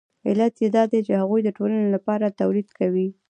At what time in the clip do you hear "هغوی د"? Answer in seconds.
1.21-1.49